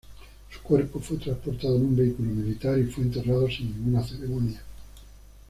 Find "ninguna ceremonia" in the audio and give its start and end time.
3.67-4.59